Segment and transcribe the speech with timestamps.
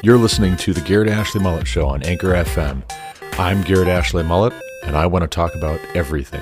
[0.00, 2.88] You're listening to the Garrett Ashley Mullet Show on Anchor FM.
[3.36, 4.52] I'm Garrett Ashley Mullet,
[4.84, 6.40] and I want to talk about everything.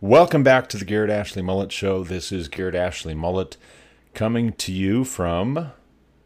[0.00, 2.04] Welcome back to the Garrett Ashley Mullet Show.
[2.04, 3.58] This is Garrett Ashley Mullet
[4.14, 5.72] coming to you from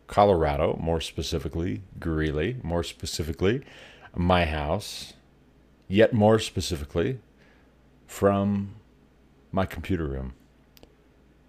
[0.06, 3.62] Colorado, more specifically, Greeley, more specifically,
[4.14, 5.14] my house,
[5.92, 7.18] yet more specifically,
[8.06, 8.74] from
[9.50, 10.32] my computer room.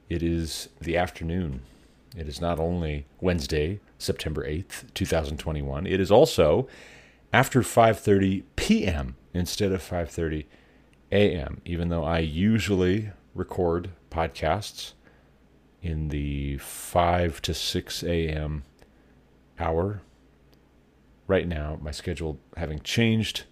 [0.09, 1.61] It is the afternoon.
[2.17, 6.67] It is not only Wednesday, September 8th, 2021, it is also
[7.31, 9.15] after 5:30 p.m.
[9.33, 10.45] instead of 5:30
[11.11, 14.91] a.m., even though I usually record podcasts
[15.81, 18.63] in the 5 to 6 a.m.
[19.57, 20.01] hour.
[21.27, 23.45] Right now, my schedule having changed,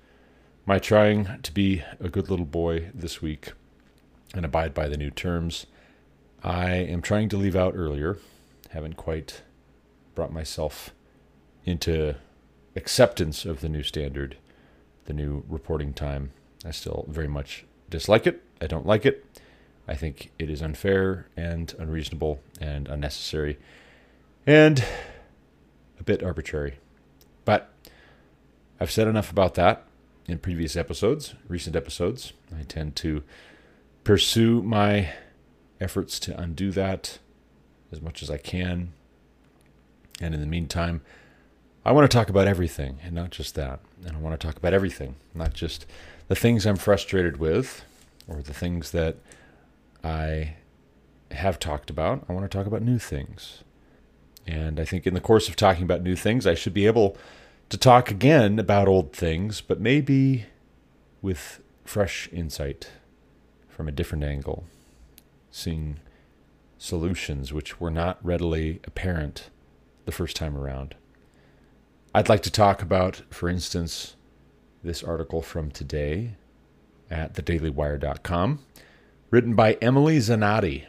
[0.66, 3.54] my trying to be a good little boy this week
[4.34, 5.66] and abide by the new terms.
[6.44, 8.18] I am trying to leave out earlier.
[8.70, 9.42] Haven't quite
[10.14, 10.94] brought myself
[11.66, 12.16] into
[12.76, 14.38] acceptance of the new standard,
[15.06, 16.32] the new reporting time.
[16.64, 18.44] I still very much dislike it.
[18.62, 19.26] I don't like it.
[19.88, 23.58] I think it is unfair and unreasonable and unnecessary
[24.46, 24.84] and
[26.00, 26.76] a bit arbitrary.
[27.46, 27.74] But
[28.80, 29.86] I've said enough about that
[30.32, 32.34] in previous episodes, recent episodes.
[32.58, 33.24] I tend to
[34.04, 35.10] pursue my
[35.80, 37.20] efforts to undo that
[37.92, 38.94] as much as I can.
[40.20, 41.02] And in the meantime,
[41.84, 43.80] I want to talk about everything and not just that.
[44.06, 45.86] And I want to talk about everything, not just
[46.28, 47.84] the things I'm frustrated with
[48.28, 49.18] or the things that
[50.04, 50.56] I
[51.32, 52.24] have talked about.
[52.30, 53.64] I want to talk about new things.
[54.48, 57.18] And I think in the course of talking about new things, I should be able
[57.72, 60.46] to talk again about old things, but maybe
[61.22, 62.92] with fresh insight
[63.70, 64.66] from a different angle,
[65.52, 66.02] seeing
[66.78, 69.50] solutions which were not readily apparent
[70.04, 70.96] the first time around.
[72.14, 74.18] I'd like to talk about, for instance,
[74.84, 76.32] this article from today
[77.10, 78.60] at thedailywire.com
[79.30, 80.88] written by Emily Zanotti.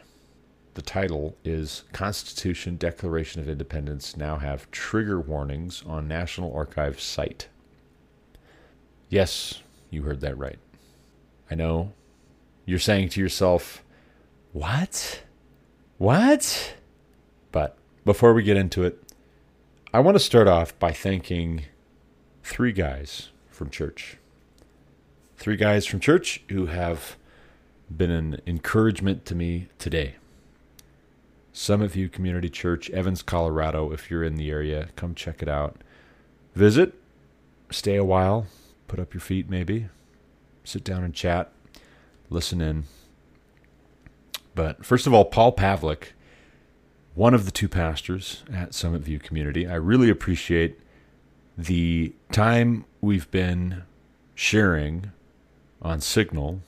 [0.75, 7.47] The title is Constitution Declaration of Independence Now Have Trigger Warnings on National Archives site.
[9.07, 9.61] Yes,
[9.91, 10.57] you heard that right.
[11.51, 11.93] I know
[12.65, 13.83] you're saying to yourself,
[14.51, 15.21] What?
[15.99, 16.73] What?
[17.51, 19.13] But before we get into it,
[19.93, 21.65] I want to start off by thanking
[22.43, 24.17] three guys from church.
[25.37, 27.15] Three guys from church who have
[27.95, 30.15] been an encouragement to me today.
[31.53, 33.91] Summit View Community Church, Evans, Colorado.
[33.91, 35.77] If you're in the area, come check it out.
[36.55, 36.93] Visit,
[37.71, 38.47] stay a while,
[38.87, 39.87] put up your feet maybe,
[40.63, 41.51] sit down and chat,
[42.29, 42.83] listen in.
[44.55, 46.09] But first of all, Paul Pavlik,
[47.15, 49.67] one of the two pastors at Summit View Community.
[49.67, 50.79] I really appreciate
[51.57, 53.83] the time we've been
[54.35, 55.11] sharing
[55.81, 56.61] on Signal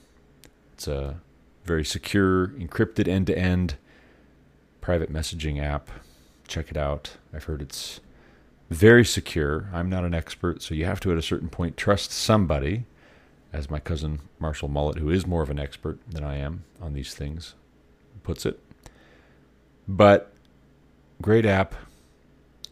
[0.76, 1.20] it's a
[1.64, 3.76] very secure, encrypted end to end
[4.86, 5.90] private messaging app.
[6.46, 7.16] Check it out.
[7.34, 7.98] I've heard it's
[8.70, 9.68] very secure.
[9.72, 12.84] I'm not an expert, so you have to, at a certain point, trust somebody,
[13.52, 16.94] as my cousin Marshall Mullet, who is more of an expert than I am on
[16.94, 17.54] these things,
[18.22, 18.60] puts it.
[19.88, 20.32] But
[21.20, 21.74] great app.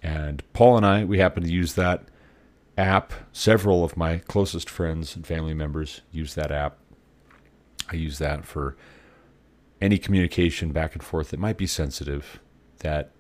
[0.00, 2.04] And Paul and I, we happen to use that
[2.78, 3.12] app.
[3.32, 6.78] Several of my closest friends and family members use that app.
[7.90, 8.76] I use that for
[9.84, 12.40] any communication back and forth that might be sensitive,
[12.78, 13.10] that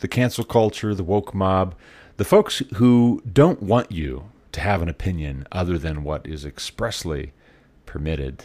[0.00, 1.76] the cancel culture, the woke mob,
[2.16, 7.32] the folks who don't want you to have an opinion other than what is expressly
[7.86, 8.44] permitted.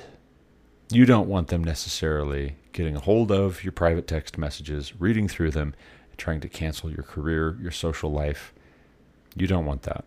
[0.91, 5.51] You don't want them necessarily getting a hold of your private text messages, reading through
[5.51, 5.73] them,
[6.15, 8.53] trying to cancel your career, your social life.
[9.35, 10.05] You don't want that.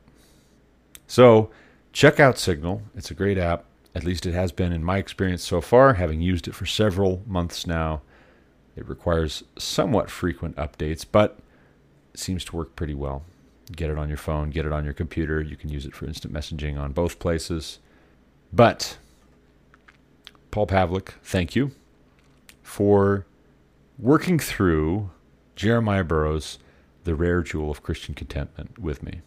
[1.08, 1.50] So,
[1.92, 2.82] check out Signal.
[2.94, 3.64] It's a great app.
[3.94, 7.22] At least it has been in my experience so far, having used it for several
[7.26, 8.02] months now.
[8.76, 11.38] It requires somewhat frequent updates, but
[12.14, 13.24] it seems to work pretty well.
[13.72, 15.40] Get it on your phone, get it on your computer.
[15.40, 17.78] You can use it for instant messaging on both places.
[18.52, 18.98] But,
[20.50, 21.72] Paul Pavlik, thank you
[22.62, 23.26] for
[23.98, 25.10] working through
[25.56, 26.58] Jeremiah Burroughs'
[27.04, 29.20] The Rare Jewel of Christian Contentment with me.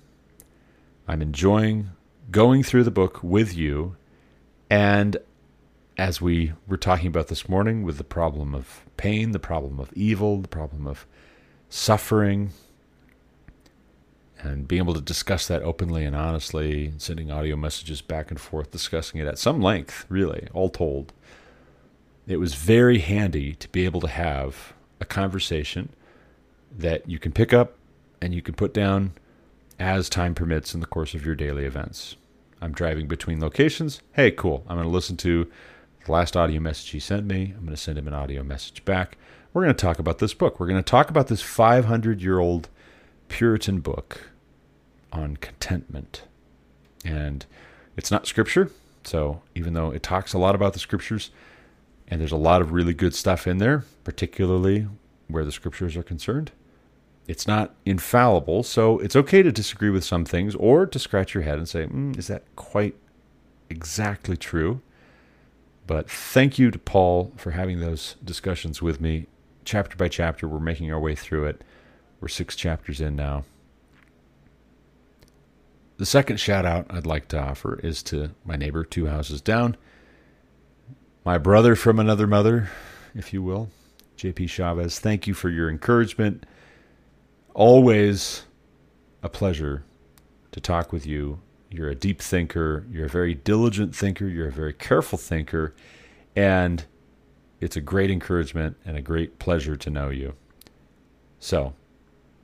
[1.08, 1.92] I'm enjoying
[2.32, 3.98] going through the book with you
[4.74, 5.18] and
[6.00, 9.94] as we were talking about this morning with the problem of pain, the problem of
[9.94, 11.06] evil, the problem of
[11.70, 12.50] suffering,
[14.40, 18.72] and being able to discuss that openly and honestly, sending audio messages back and forth,
[18.72, 21.14] discussing it at some length, really, all told.
[22.26, 25.90] It was very handy to be able to have a conversation
[26.76, 27.76] that you can pick up
[28.20, 29.12] and you can put down
[29.78, 32.16] as time permits in the course of your daily events.
[32.64, 34.02] I'm driving between locations.
[34.14, 34.64] Hey, cool.
[34.70, 35.52] I'm going to listen to
[36.06, 37.54] the last audio message he sent me.
[37.58, 39.18] I'm going to send him an audio message back.
[39.52, 40.60] We're going to talk about this book.
[40.62, 42.70] We're going to talk about this 500 year old
[43.28, 44.30] Puritan book
[45.12, 46.24] on contentment.
[47.04, 47.46] And
[47.98, 48.72] it's not scripture.
[49.04, 51.32] So even though it talks a lot about the scriptures,
[52.08, 54.88] and there's a lot of really good stuff in there, particularly
[55.28, 56.54] where the scriptures are concerned,
[57.28, 58.64] it's not infallible.
[58.64, 61.86] So it's okay to disagree with some things or to scratch your head and say,
[61.86, 62.96] mm, is that quite
[63.70, 64.82] exactly true?
[65.88, 69.28] But thank you to Paul for having those discussions with me,
[69.66, 70.48] chapter by chapter.
[70.48, 71.64] We're making our way through it.
[72.20, 73.44] We're six chapters in now.
[75.98, 79.78] The second shout out I'd like to offer is to my neighbor two houses down,
[81.24, 82.70] my brother from another mother,
[83.14, 83.70] if you will,
[84.18, 85.00] JP Chavez.
[85.00, 86.46] Thank you for your encouragement.
[87.54, 88.46] Always
[89.22, 89.84] a pleasure
[90.52, 91.40] to talk with you.
[91.70, 95.74] You're a deep thinker, you're a very diligent thinker, you're a very careful thinker,
[96.36, 96.86] and
[97.60, 100.34] it's a great encouragement and a great pleasure to know you.
[101.40, 101.74] So,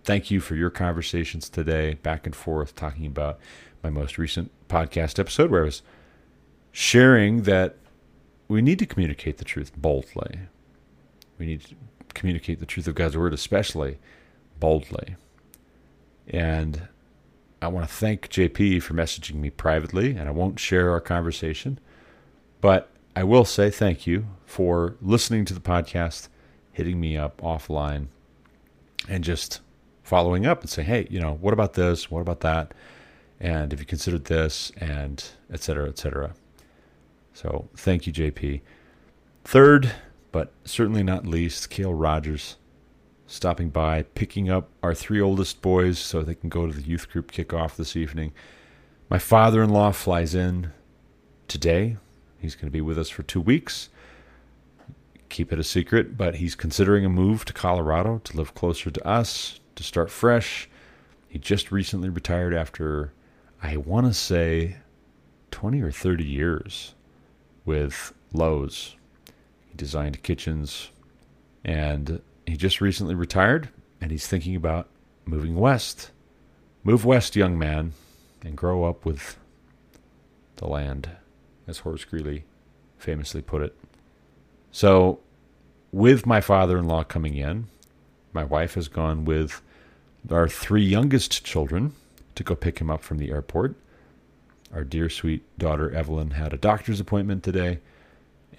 [0.03, 3.39] thank you for your conversations today, back and forth, talking about
[3.83, 5.81] my most recent podcast episode where I was
[6.71, 7.77] sharing that
[8.47, 10.39] we need to communicate the truth boldly.
[11.37, 11.75] We need to
[12.13, 13.97] communicate the truth of God's word, especially
[14.59, 15.15] boldly.
[16.27, 16.87] And
[17.61, 21.79] I want to thank JP for messaging me privately, and I won't share our conversation,
[22.61, 26.29] but I will say thank you for listening to the podcast,
[26.71, 28.07] hitting me up offline,
[29.07, 29.61] and just
[30.03, 32.09] following up and saying, hey, you know, what about this?
[32.09, 32.73] What about that?
[33.39, 34.71] And have you considered this?
[34.77, 36.33] And et cetera, et cetera.
[37.33, 38.61] So thank you, JP.
[39.43, 39.91] Third,
[40.31, 42.57] but certainly not least, Kale Rogers
[43.29, 47.09] stopping by, picking up our three oldest boys so they can go to the youth
[47.09, 48.33] group kickoff this evening.
[49.09, 50.71] My father in law flies in
[51.47, 51.97] today.
[52.39, 53.89] He's going to be with us for two weeks
[55.29, 59.07] keep it a secret, but he's considering a move to Colorado to live closer to
[59.07, 60.69] us, to start fresh.
[61.27, 63.13] He just recently retired after,
[63.61, 64.77] I want to say,
[65.51, 66.95] 20 or 30 years
[67.63, 68.95] with Lowe's.
[69.69, 70.89] He designed kitchens
[71.63, 73.69] and he just recently retired
[74.01, 74.87] and he's thinking about
[75.25, 76.11] moving west.
[76.83, 77.93] Move west, young man,
[78.43, 79.37] and grow up with
[80.57, 81.09] the land,
[81.67, 82.45] as Horace Greeley
[82.97, 83.77] famously put it.
[84.71, 85.19] So,
[85.91, 87.67] with my father in law coming in,
[88.33, 89.61] my wife has gone with
[90.29, 91.93] our three youngest children
[92.35, 93.75] to go pick him up from the airport.
[94.73, 97.79] Our dear sweet daughter Evelyn had a doctor's appointment today,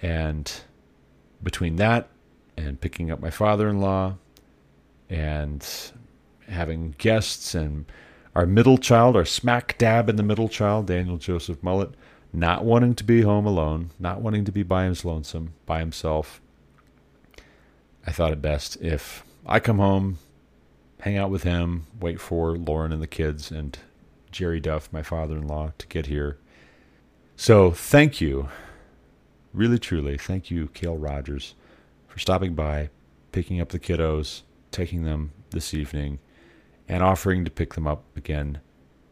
[0.01, 0.51] and
[1.41, 2.09] between that
[2.61, 4.15] and picking up my father in law
[5.09, 5.65] and
[6.47, 7.85] having guests and
[8.35, 11.91] our middle child, our smack dab in the middle child, Daniel Joseph Mullet,
[12.33, 16.41] not wanting to be home alone, not wanting to be by his lonesome, by himself.
[18.05, 20.17] I thought it best if I come home,
[21.01, 23.77] hang out with him, wait for Lauren and the kids and
[24.31, 26.37] Jerry Duff, my father in law, to get here.
[27.35, 28.49] So thank you,
[29.53, 31.55] really truly, thank you, Kale Rogers,
[32.11, 32.89] for stopping by,
[33.31, 36.19] picking up the kiddos, taking them this evening,
[36.89, 38.59] and offering to pick them up again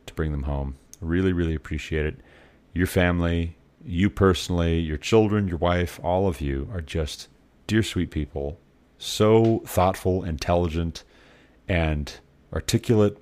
[0.06, 0.76] to bring them home.
[1.00, 2.20] Really, really appreciate it
[2.74, 7.28] your family, you personally, your children, your wife, all of you are just
[7.68, 8.60] dear sweet people,
[8.98, 11.04] so thoughtful, intelligent,
[11.68, 12.20] and
[12.54, 13.18] articulate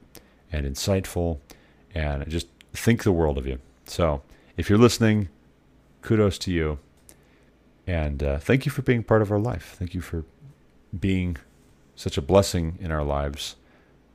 [0.51, 1.39] and insightful,
[1.93, 3.60] and I just think the world of you.
[3.86, 4.22] So,
[4.57, 5.29] if you're listening,
[6.01, 6.79] kudos to you.
[7.88, 9.75] And uh, thank you for being part of our life.
[9.79, 10.25] Thank you for
[10.98, 11.38] being
[11.96, 13.56] such a blessing in our lives.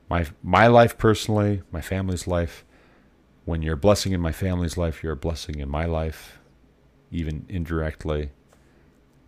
[0.09, 2.63] My my life personally, my family's life,
[3.45, 6.37] when you're a blessing in my family's life, you're a blessing in my life,
[7.11, 8.29] even indirectly.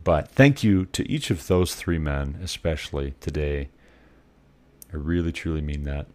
[0.03, 3.69] But thank you to each of those three men, especially today.
[4.93, 6.05] I really, truly mean that.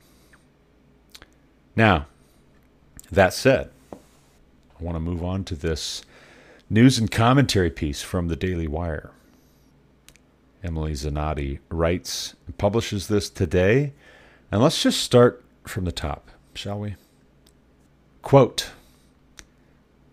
[1.75, 2.07] Now,
[3.11, 6.05] that said, I want to move on to this
[6.73, 9.11] news and commentary piece from the Daily Wire.
[10.63, 13.93] Emily Zanotti writes and publishes this today.
[14.53, 16.95] And let's just start from the top, shall we?
[18.23, 18.71] Quote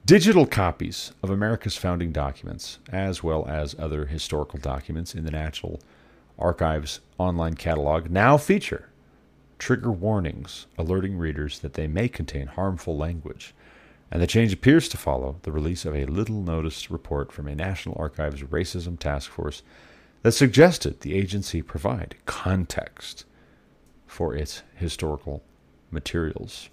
[0.03, 5.79] Digital copies of America's founding documents, as well as other historical documents in the National
[6.39, 8.89] Archives online catalog, now feature
[9.59, 13.53] trigger warnings alerting readers that they may contain harmful language.
[14.09, 17.55] And the change appears to follow the release of a little noticed report from a
[17.55, 19.63] National Archives Racism Task Force
[20.23, 23.25] that suggested the agency provide context
[24.05, 25.43] for its historical
[25.91, 26.69] materials.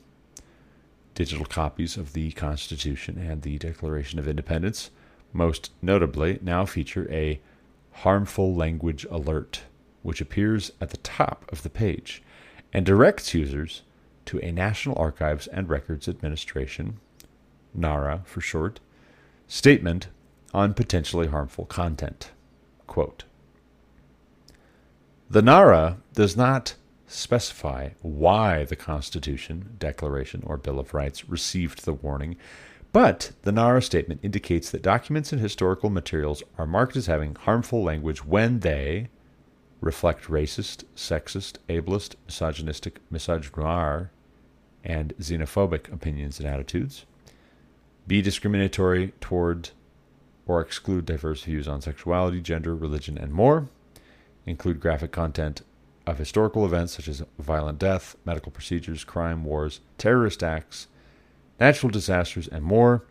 [1.14, 4.90] Digital copies of the Constitution and the Declaration of Independence,
[5.32, 7.40] most notably, now feature a
[7.92, 9.62] harmful language alert,
[10.02, 12.22] which appears at the top of the page
[12.72, 13.82] and directs users
[14.26, 16.98] to a National Archives and Records Administration,
[17.74, 18.80] NARA for short,
[19.48, 20.08] statement
[20.52, 22.30] on potentially harmful content.
[22.86, 23.24] Quote,
[25.28, 26.74] the NARA does not
[27.06, 32.36] specify why the Constitution, Declaration, or Bill of Rights received the warning,
[32.92, 37.82] but the NARA statement indicates that documents and historical materials are marked as having harmful
[37.82, 39.08] language when they
[39.80, 44.10] reflect racist, sexist, ableist, misogynistic, misogynoir,
[44.84, 47.06] and xenophobic opinions and attitudes,
[48.06, 49.70] be discriminatory toward
[50.46, 53.68] or exclude diverse views on sexuality, gender, religion, and more,
[54.46, 55.62] include graphic content
[56.06, 60.87] of historical events such as violent death, medical procedures, crime, wars, terrorist acts,
[61.58, 63.04] natural disasters, and more,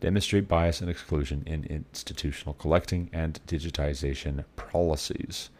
[0.00, 5.50] demonstrate bias and exclusion in institutional collecting and digitization policies.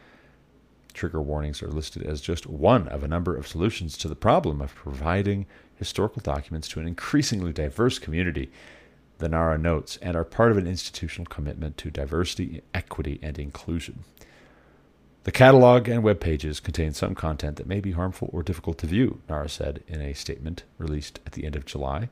[0.92, 4.60] Trigger warnings are listed as just one of a number of solutions to the problem
[4.60, 8.50] of providing historical documents to an increasingly diverse community,
[9.20, 14.00] the NARA notes, and are part of an institutional commitment to diversity, equity, and inclusion.
[15.24, 18.86] The catalog and web pages contain some content that may be harmful or difficult to
[18.86, 22.08] view, NARA said in a statement released at the end of July.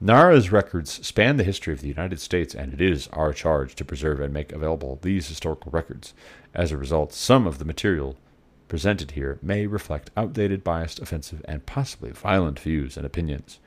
[0.00, 3.84] NARA's records span the history of the United States, and it is our charge to
[3.84, 6.12] preserve and make available these historical records.
[6.52, 8.16] As a result, some of the material
[8.68, 13.58] presented here may reflect outdated, biased, offensive, and possibly violent views and opinions.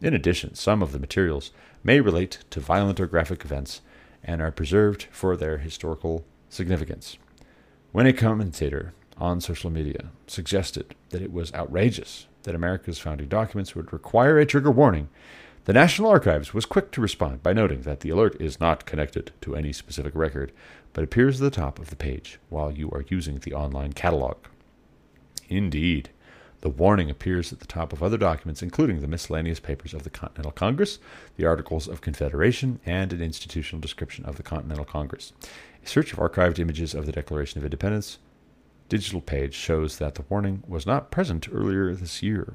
[0.00, 1.52] In addition, some of the materials
[1.86, 3.80] may relate to violent or graphic events
[4.24, 7.16] and are preserved for their historical significance.
[7.92, 13.76] When a commentator on social media suggested that it was outrageous that America's founding documents
[13.76, 15.08] would require a trigger warning,
[15.64, 19.32] the National Archives was quick to respond by noting that the alert is not connected
[19.40, 20.52] to any specific record,
[20.92, 24.36] but appears at the top of the page while you are using the online catalog.
[25.48, 26.10] Indeed,
[26.66, 30.10] the warning appears at the top of other documents, including the miscellaneous papers of the
[30.10, 30.98] Continental Congress,
[31.36, 35.32] the Articles of Confederation, and an institutional description of the Continental Congress.
[35.84, 38.18] A search of archived images of the Declaration of Independence
[38.88, 42.54] digital page shows that the warning was not present earlier this year.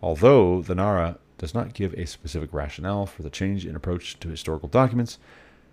[0.00, 4.28] Although the NARA does not give a specific rationale for the change in approach to
[4.28, 5.18] historical documents,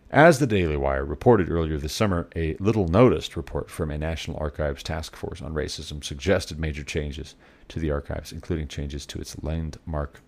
[0.10, 4.38] as the Daily Wire reported earlier this summer, a little noticed report from a National
[4.38, 7.36] Archives task force on racism suggested major changes
[7.68, 10.22] to the archives, including changes to its landmark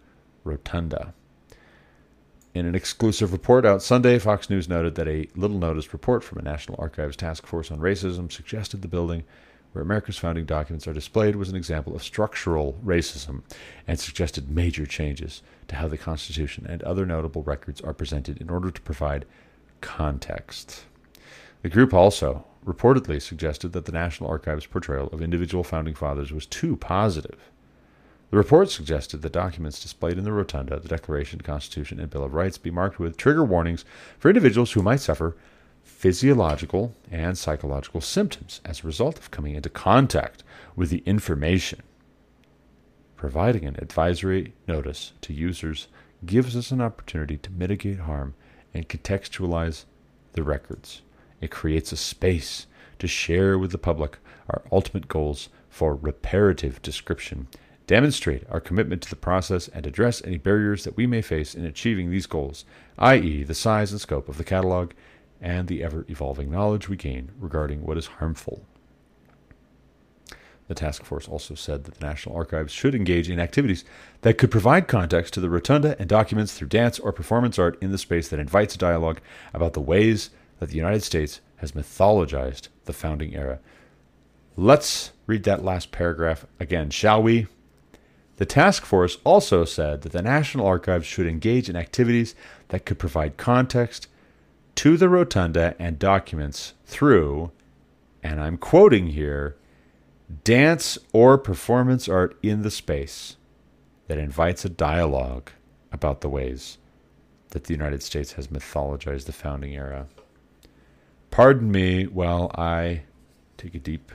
[0.43, 1.13] rotunda.
[2.53, 6.39] In an exclusive report out Sunday, Fox News noted that a little noticed report from
[6.39, 9.23] a National Archives task force on racism suggested the building
[9.71, 13.43] where America's founding documents are displayed was an example of structural racism
[13.87, 18.49] and suggested major changes to how the Constitution and other notable records are presented in
[18.49, 19.25] order to provide
[19.81, 20.85] context.
[21.61, 26.45] The group also reportedly suggested that the National Archives portrayal of individual founding fathers was
[26.45, 27.39] too positive
[28.29, 32.35] the report suggested that documents displayed in the rotunda, the Declaration, Constitution, and Bill of
[32.35, 33.85] Rights be marked with trigger warnings
[34.19, 35.35] for individuals who might suffer
[35.83, 40.43] physiological and psychological symptoms as a result of coming into contact
[40.75, 41.81] with the information.
[43.15, 45.87] Providing an advisory notice to users
[46.23, 48.35] gives us an opportunity to mitigate harm
[48.73, 49.85] and contextualize
[50.33, 51.01] the records.
[51.41, 52.67] It creates a space
[52.99, 54.17] to share with the public
[54.49, 57.47] our ultimate goals for reparative description
[57.89, 61.65] demonstrate our commitment to the process, and address any barriers that we may face in
[61.65, 62.63] achieving these goals,
[62.99, 64.91] i.e., the size and scope of the catalog
[65.41, 68.63] and the ever evolving knowledge we gain regarding what is harmful.
[70.69, 73.83] The task force also said that the National Archives should engage in activities
[74.21, 77.91] that could provide context to the rotunda and documents through dance or performance art in
[77.91, 79.19] the space that invites a dialogue
[79.51, 83.57] about the ways that the United States has mythologized the founding era.
[84.55, 87.47] Let's read that last paragraph again, shall we?
[88.37, 92.35] The task force also said that the National Archives should engage in activities
[92.67, 94.07] that could provide context
[94.75, 97.49] to the rotunda and documents through,
[98.21, 99.55] and I'm quoting here,
[100.43, 103.35] dance or performance art in the space
[104.07, 105.51] that invites a dialogue
[105.91, 106.77] about the ways
[107.49, 110.07] that the United States has mythologized the founding era.
[111.31, 113.03] Pardon me while I
[113.57, 114.11] take a deep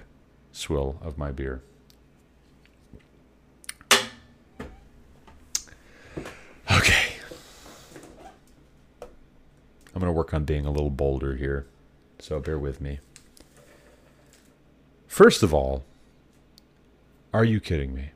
[0.52, 1.62] swill of my beer.
[6.70, 7.16] Okay.
[9.94, 11.66] I'm going to work on being a little bolder here,
[12.18, 13.00] so bear with me.
[15.06, 15.84] First of all,
[17.34, 18.12] are you kidding me?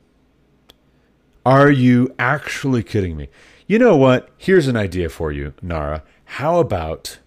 [1.45, 3.29] Are you actually kidding me?
[3.67, 4.31] You know what?
[4.39, 6.05] Here's an idea for you, Nara.
[6.25, 7.19] How about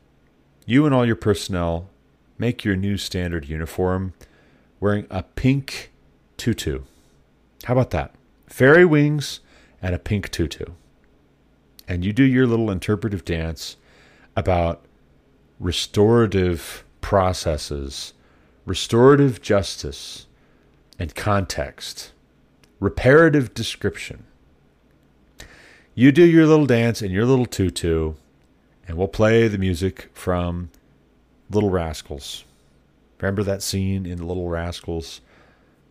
[0.65, 1.89] you and all your personnel
[2.37, 4.13] make your new standard uniform
[4.79, 5.91] wearing a pink
[6.37, 6.83] tutu?
[7.65, 8.15] How about that?
[8.47, 9.41] Fairy wings
[9.81, 10.65] and a pink tutu.
[11.89, 13.75] And you do your little interpretive dance
[14.37, 14.85] about
[15.59, 18.13] restorative processes,
[18.65, 20.27] restorative justice,
[21.01, 22.11] and context,
[22.79, 24.23] reparative description.
[25.95, 28.13] You do your little dance and your little tutu,
[28.87, 30.69] and we'll play the music from
[31.49, 32.43] Little Rascals.
[33.19, 35.21] Remember that scene in Little Rascals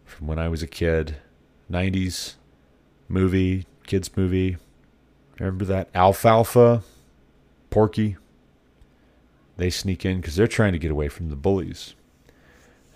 [0.04, 1.16] from when I was a kid?
[1.68, 2.34] 90s
[3.08, 4.58] movie, kids' movie.
[5.40, 6.84] Remember that alfalfa,
[7.68, 8.16] Porky?
[9.56, 11.96] They sneak in because they're trying to get away from the bullies.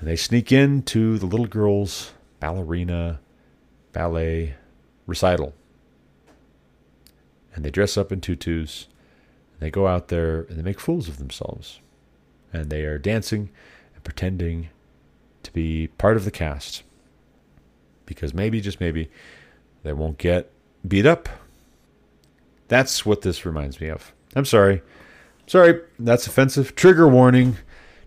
[0.04, 3.20] And they sneak into the little girl's ballerina
[3.94, 4.54] ballet
[5.06, 5.54] recital.
[7.54, 8.86] And they dress up in tutus.
[9.52, 11.80] And they go out there and they make fools of themselves.
[12.52, 13.48] And they are dancing
[13.94, 14.68] and pretending
[15.42, 16.82] to be part of the cast.
[18.04, 19.08] Because maybe, just maybe,
[19.84, 20.50] they won't get
[20.86, 21.30] beat up.
[22.68, 24.12] That's what this reminds me of.
[24.36, 24.82] I'm sorry.
[25.46, 26.76] Sorry, that's offensive.
[26.76, 27.56] Trigger warning.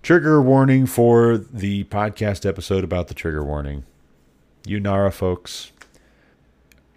[0.07, 3.83] Trigger warning for the podcast episode about the trigger warning.
[4.65, 5.73] You Nara folks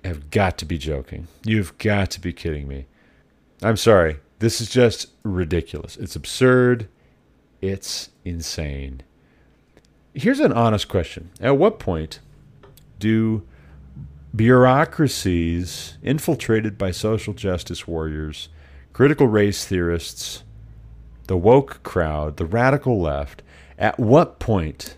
[0.05, 1.27] have got to be joking.
[1.45, 2.87] You've got to be kidding me.
[3.65, 4.19] I'm sorry.
[4.39, 5.97] This is just ridiculous.
[5.97, 6.87] It's absurd.
[7.61, 9.03] It's insane.
[10.15, 12.21] Here's an honest question At what point
[13.01, 13.43] do
[14.37, 18.51] bureaucracies infiltrated by social justice warriors,
[18.93, 20.45] critical race theorists,
[21.31, 23.41] the woke crowd, the radical left,
[23.79, 24.97] at what point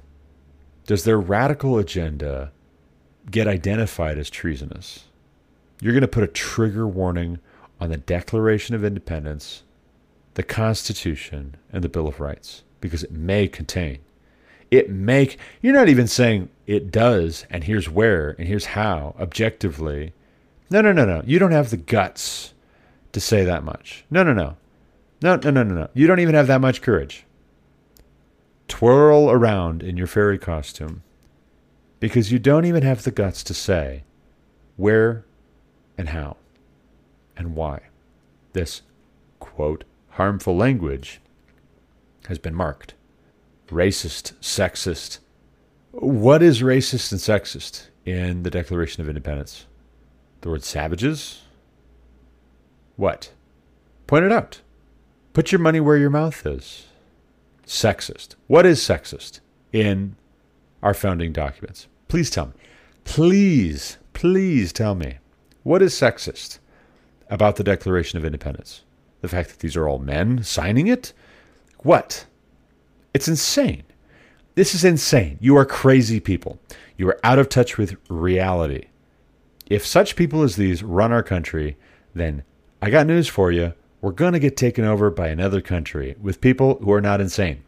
[0.87, 2.51] does their radical agenda
[3.31, 5.05] get identified as treasonous?
[5.83, 7.39] You're going to put a trigger warning
[7.79, 9.63] on the Declaration of Independence,
[10.33, 13.99] the Constitution, and the Bill of Rights because it may contain.
[14.71, 20.15] It make you're not even saying it does and here's where and here's how objectively.
[20.71, 21.23] No no no no.
[21.27, 22.55] You don't have the guts
[23.13, 24.07] to say that much.
[24.11, 24.57] No no no
[25.23, 27.25] no no no no no you don't even have that much courage
[28.69, 31.03] twirl around in your fairy costume
[32.01, 34.03] because you don't even have the guts to say
[34.77, 35.25] where
[35.97, 36.37] and how
[37.37, 37.81] and why
[38.53, 38.83] this
[39.39, 41.21] quote harmful language
[42.29, 42.95] has been marked
[43.73, 45.19] racist, sexist.
[45.91, 49.67] What is racist and sexist in the Declaration of Independence?
[50.43, 51.43] The word savages?
[52.97, 53.33] What?
[54.07, 54.61] Point it out.
[55.33, 56.87] Put your money where your mouth is.
[57.67, 58.35] Sexist.
[58.49, 59.41] What is sexist
[59.73, 60.17] in
[60.83, 61.89] our founding documents?
[62.09, 62.53] Please tell me.
[63.05, 65.19] Please, please tell me.
[65.63, 66.59] What is sexist
[67.31, 68.83] about the Declaration of Independence?
[69.23, 71.15] The fact that these are all men signing it?
[71.79, 72.27] What?
[73.15, 73.85] It's insane.
[74.55, 75.39] This is insane.
[75.41, 76.59] You are crazy people.
[76.99, 78.87] You are out of touch with reality.
[79.67, 81.79] If such people as these run our country,
[82.15, 82.43] then
[82.83, 83.73] I got news for you.
[84.03, 87.63] We're going to get taken over by another country with people who are not insane.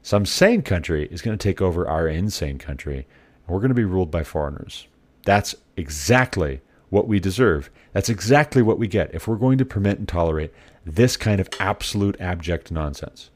[0.00, 3.74] Some sane country is going to take over our insane country, and we're going to
[3.74, 4.86] be ruled by foreigners.
[5.24, 7.68] That's exactly what we deserve.
[7.92, 10.54] That's exactly what we get if we're going to permit and tolerate
[10.86, 13.30] this kind of absolute abject nonsense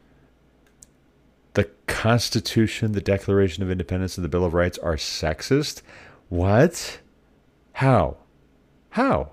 [1.54, 5.80] the Constitution, the Declaration of Independence, and the Bill of Rights are sexist?
[6.28, 7.00] What?
[7.72, 8.18] How?
[8.90, 9.30] How?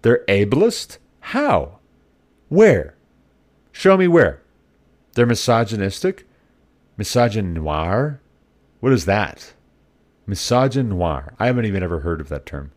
[0.00, 0.96] They're ableist?
[1.20, 1.78] How?
[2.52, 2.96] Where?
[3.72, 4.42] Show me where.
[5.14, 6.28] They're misogynistic?
[6.98, 8.18] Misogynoir?
[8.80, 9.54] What is that?
[10.28, 11.32] Misogynoir.
[11.38, 12.72] I haven't even ever heard of that term.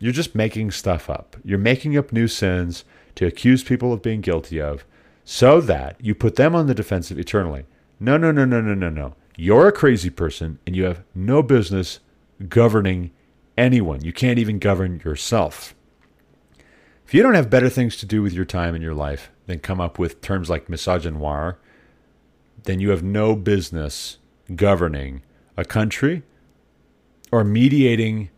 [0.00, 1.36] You're just making stuff up.
[1.44, 2.82] You're making up new sins
[3.14, 4.84] to accuse people of being guilty of
[5.24, 7.64] so that you put them on the defensive eternally.
[8.00, 9.14] No, no, no, no, no, no, no.
[9.36, 12.00] You're a crazy person and you have no business
[12.48, 13.12] governing
[13.56, 14.02] anyone.
[14.02, 15.75] You can't even govern yourself.
[17.06, 19.60] If you don't have better things to do with your time in your life than
[19.60, 21.54] come up with terms like misogynoir,
[22.64, 24.18] then you have no business
[24.56, 25.22] governing
[25.56, 26.24] a country
[27.30, 28.30] or mediating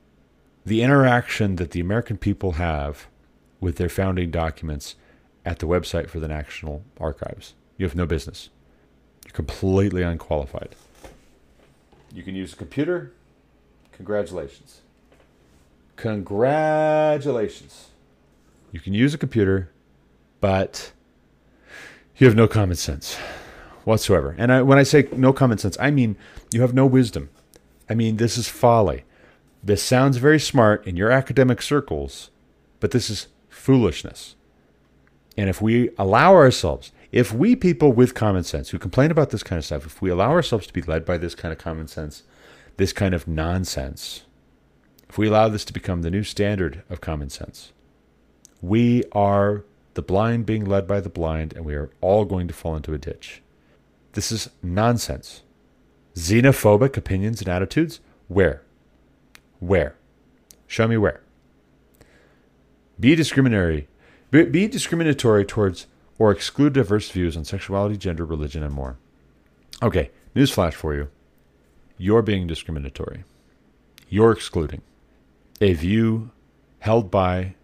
[0.67, 3.07] the interaction that the American people have
[3.59, 4.97] with their founding documents
[5.47, 7.55] at the website for the National Archives.
[7.79, 8.51] You have no business.
[9.25, 10.77] You're completely unqualified.
[12.13, 13.13] You can use a computer.
[13.93, 14.83] Congratulations.
[15.97, 17.89] Congratulations.
[18.73, 19.71] You can use a computer,
[20.41, 20.93] but
[22.17, 23.17] you have no common sense
[23.85, 24.35] whatsoever.
[24.39, 26.17] And I, when I say no common sense, I mean
[26.53, 27.31] you have no wisdom.
[27.89, 29.05] I mean, this is folly.
[29.63, 32.31] This sounds very smart in your academic circles,
[32.81, 34.37] but this is foolishness.
[35.37, 39.43] And if we allow ourselves, if we people with common sense who complain about this
[39.43, 41.89] kind of stuff, if we allow ourselves to be led by this kind of common
[41.89, 42.23] sense,
[42.77, 44.25] this kind of nonsense,
[45.09, 47.73] if we allow this to become the new standard of common sense,
[48.61, 52.55] we are the blind being led by the blind, and we are all going to
[52.55, 53.43] fall into a ditch.
[54.13, 55.43] This is nonsense.
[56.15, 58.01] Xenophobic opinions and attitudes?
[58.29, 58.63] Where?
[59.61, 59.97] Where?
[60.67, 61.21] Show me where.
[63.01, 63.89] Be discriminatory.
[64.31, 65.87] Be, be discriminatory towards
[66.19, 68.97] or exclude diverse views on sexuality, gender, religion, and more.
[69.83, 71.09] Okay, newsflash for you.
[71.97, 73.25] You're being discriminatory.
[74.09, 74.83] You're excluding
[75.61, 76.31] a view
[76.81, 77.55] held by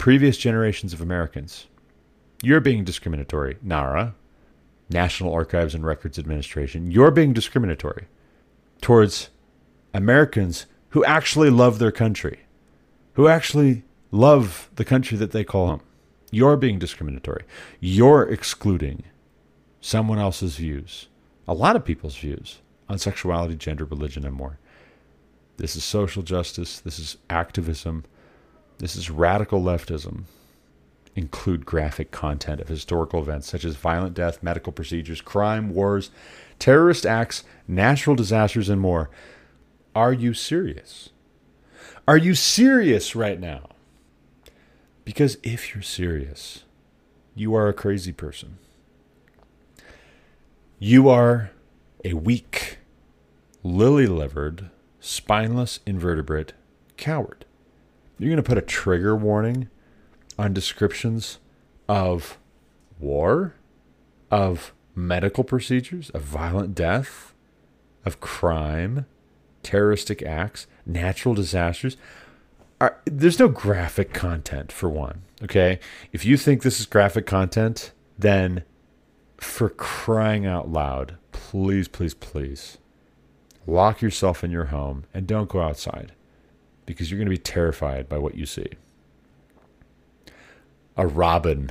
[0.00, 1.66] previous generations of Americans.
[2.42, 4.14] You're being discriminatory, NARA,
[4.88, 6.90] National Archives and Records Administration.
[6.90, 8.06] You're being discriminatory
[8.80, 9.28] towards
[9.92, 12.40] Americans who actually love their country,
[13.12, 15.82] who actually love the country that they call home.
[16.30, 17.44] You're being discriminatory.
[17.78, 19.02] You're excluding
[19.82, 21.08] someone else's views,
[21.46, 24.58] a lot of people's views on sexuality, gender, religion, and more.
[25.58, 26.80] This is social justice.
[26.80, 28.04] This is activism.
[28.80, 30.22] This is radical leftism.
[31.14, 36.10] Include graphic content of historical events such as violent death, medical procedures, crime, wars,
[36.58, 39.10] terrorist acts, natural disasters, and more.
[39.94, 41.10] Are you serious?
[42.08, 43.68] Are you serious right now?
[45.04, 46.64] Because if you're serious,
[47.34, 48.56] you are a crazy person.
[50.78, 51.50] You are
[52.02, 52.78] a weak,
[53.62, 56.54] lily livered, spineless invertebrate
[56.96, 57.44] coward.
[58.20, 59.70] You're going to put a trigger warning
[60.38, 61.38] on descriptions
[61.88, 62.38] of
[62.98, 63.54] war,
[64.30, 67.32] of medical procedures, of violent death,
[68.04, 69.06] of crime,
[69.62, 71.96] terroristic acts, natural disasters.
[72.78, 75.22] Uh, there's no graphic content for one.
[75.42, 75.80] Okay.
[76.12, 78.64] If you think this is graphic content, then
[79.38, 82.76] for crying out loud, please, please, please
[83.66, 86.12] lock yourself in your home and don't go outside
[86.90, 88.68] because you're going to be terrified by what you see.
[90.96, 91.70] A robin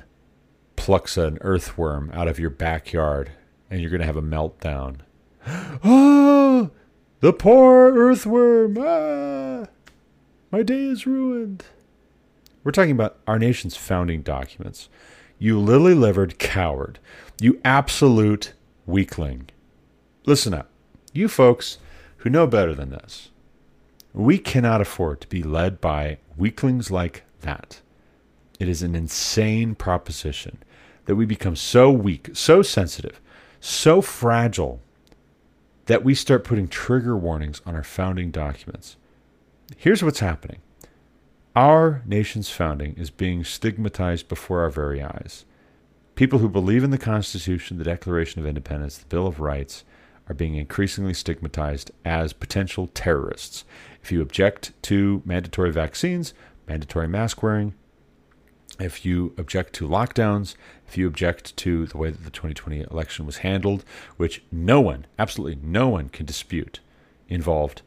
[0.75, 3.31] plucks an earthworm out of your backyard
[3.69, 4.99] and you're going to have a meltdown.
[5.83, 6.71] oh,
[7.19, 8.77] the poor earthworm.
[8.79, 9.67] Ah,
[10.51, 11.65] my day is ruined.
[12.63, 14.89] We're talking about our nation's founding documents.
[15.37, 16.99] You lily livered coward.
[17.41, 18.53] You absolute
[18.85, 19.49] weakling.
[20.25, 20.69] Listen up.
[21.13, 21.77] You folks
[22.17, 23.31] who know better than this.
[24.13, 27.81] We cannot afford to be led by weaklings like that.
[28.59, 30.59] It is an insane proposition
[31.05, 33.21] that we become so weak, so sensitive,
[33.59, 34.81] so fragile
[35.85, 38.95] that we start putting trigger warnings on our founding documents.
[39.77, 40.59] Here's what's happening
[41.55, 45.45] our nation's founding is being stigmatized before our very eyes.
[46.15, 49.83] People who believe in the Constitution, the Declaration of Independence, the Bill of Rights,
[50.29, 53.65] are being increasingly stigmatized as potential terrorists.
[54.01, 56.33] If you object to mandatory vaccines,
[56.67, 57.73] mandatory mask wearing,
[58.79, 60.55] if you object to lockdowns,
[60.87, 63.83] if you object to the way that the 2020 election was handled,
[64.17, 66.79] which no one, absolutely no one can dispute,
[67.27, 67.81] involved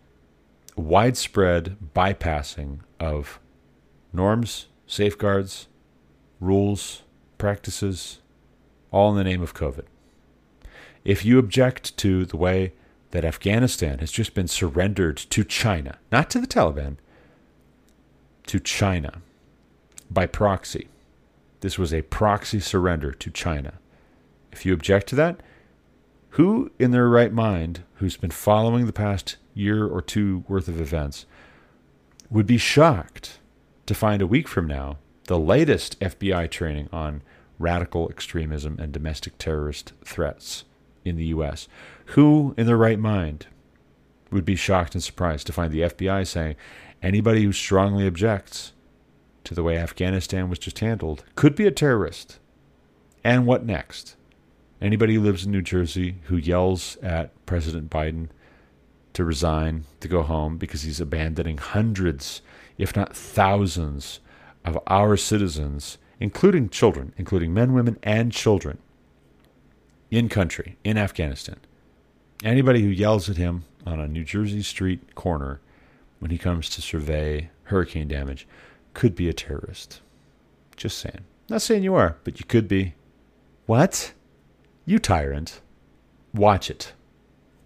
[0.77, 3.39] widespread bypassing of
[4.13, 5.67] norms, safeguards,
[6.41, 7.03] rules,
[7.39, 8.21] practices,
[8.91, 9.85] all in the name of COVID.
[11.05, 12.73] If you object to the way
[13.13, 16.97] that Afghanistan has just been surrendered to China, not to the Taliban,
[18.47, 19.23] to China
[20.11, 20.89] by proxy.
[21.61, 23.75] This was a proxy surrender to China.
[24.51, 25.41] If you object to that,
[26.31, 30.81] who in their right mind, who's been following the past year or two worth of
[30.81, 31.27] events,
[32.31, 33.39] would be shocked
[33.85, 37.23] to find a week from now the latest FBI training on
[37.59, 40.65] radical extremism and domestic terrorist threats
[41.05, 41.69] in the U.S.
[42.07, 43.47] Who in their right mind
[44.31, 46.57] would be shocked and surprised to find the FBI saying
[47.03, 48.73] anybody who strongly objects
[49.45, 52.39] to the way Afghanistan was just handled could be a terrorist?
[53.25, 54.17] And what next?
[54.81, 58.29] Anybody who lives in New Jersey who yells at President Biden
[59.13, 62.43] to resign, to go home, because he's abandoning hundreds,
[62.79, 64.21] if not thousands,
[64.65, 68.79] of our citizens, including children, including men, women, and children,
[70.13, 71.57] in country, in Afghanistan.
[72.45, 75.61] Anybody who yells at him on a New Jersey street corner
[76.19, 78.47] when he comes to survey hurricane damage
[78.93, 80.03] could be a terrorist.
[80.77, 81.25] Just saying.
[81.49, 82.95] Not saying you are, but you could be.
[83.65, 84.13] What?
[84.85, 85.63] You tyrant.
[86.35, 86.93] Watch it.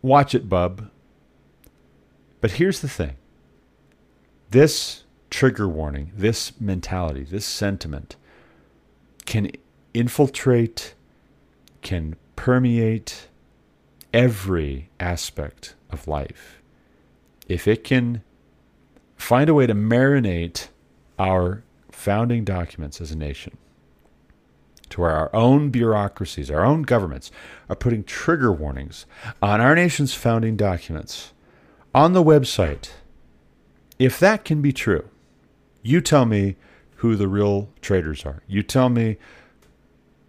[0.00, 0.88] Watch it, bub.
[2.40, 3.16] But here's the thing
[4.50, 8.14] this trigger warning, this mentality, this sentiment
[9.24, 9.50] can
[9.92, 10.94] infiltrate,
[11.82, 13.28] can permeate
[14.12, 16.62] every aspect of life.
[17.48, 18.22] If it can
[19.16, 20.68] find a way to marinate
[21.18, 23.56] our founding documents as a nation,
[24.90, 27.30] to where our own bureaucracies, our own governments
[27.68, 29.06] are putting trigger warnings
[29.42, 31.32] on our nation's founding documents
[31.94, 32.90] on the website.
[33.98, 35.08] If that can be true,
[35.82, 36.56] you tell me
[36.96, 38.42] who the real traitors are.
[38.46, 39.16] You tell me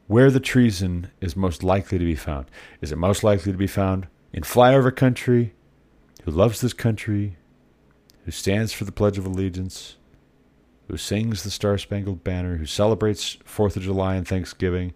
[0.08, 2.48] where the treason is most likely to be found.
[2.82, 5.54] Is it most likely to be found in flyover country,
[6.24, 7.38] who loves this country,
[8.26, 9.98] who stands for the Pledge of Allegiance,
[10.88, 14.94] who sings the Star Spangled Banner, who celebrates Fourth of July and Thanksgiving?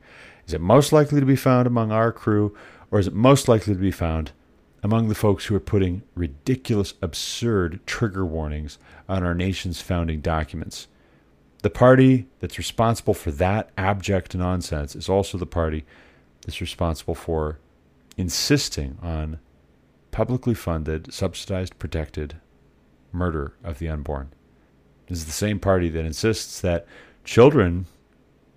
[0.48, 2.56] Is it most likely to be found among our crew,
[2.90, 4.32] or is it most likely to be found
[4.84, 10.88] among the folks who are putting ridiculous, absurd trigger warnings on our nation's founding documents?
[11.62, 15.86] The party that's responsible for that abject nonsense is also the party
[16.42, 17.60] that's responsible for
[18.18, 19.40] insisting on
[20.10, 22.36] publicly funded, subsidized, protected
[23.12, 24.32] murder of the unborn.
[25.08, 26.88] This is the same party that insists that
[27.24, 27.86] children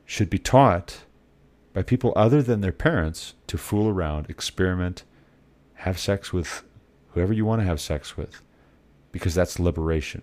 [0.06, 1.04] should be taught
[1.72, 5.02] by people other than their parents to fool around, experiment,
[5.74, 6.62] have sex with
[7.12, 8.40] whoever you want to have sex with,
[9.12, 10.22] because that's liberation.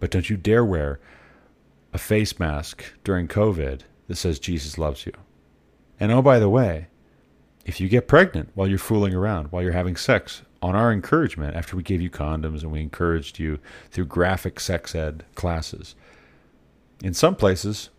[0.00, 1.00] But don't you dare wear
[1.92, 5.12] a face mask during COVID that says Jesus loves you.
[5.98, 6.88] And oh, by the way,
[7.64, 11.54] if you get pregnant while you're fooling around, while you're having sex, on our encouragement,
[11.54, 13.58] after we gave you condoms and we encouraged you
[13.90, 15.94] through graphic sex ed classes,
[17.02, 17.90] in some places,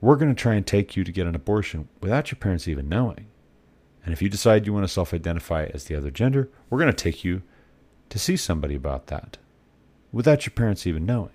[0.00, 2.88] we're going to try and take you to get an abortion without your parents even
[2.88, 3.26] knowing.
[4.04, 6.92] And if you decide you want to self identify as the other gender, we're going
[6.92, 7.42] to take you
[8.10, 9.38] to see somebody about that
[10.14, 11.32] without your parents even knowing.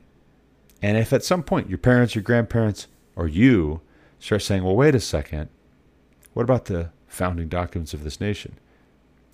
[0.81, 3.81] And if at some point your parents, your grandparents, or you
[4.19, 5.49] start saying, well, wait a second,
[6.33, 8.57] what about the founding documents of this nation?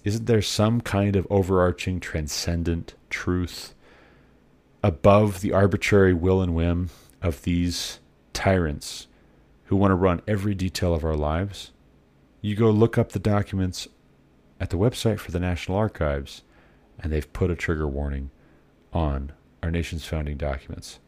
[0.03, 3.75] Isn't there some kind of overarching, transcendent truth
[4.83, 6.89] above the arbitrary will and whim
[7.21, 7.99] of these
[8.33, 9.07] tyrants
[9.65, 11.71] who want to run every detail of our lives?
[12.41, 13.87] You go look up the documents
[14.59, 16.41] at the website for the National Archives,
[16.99, 18.31] and they've put a trigger warning
[18.95, 20.99] on our nation's founding documents.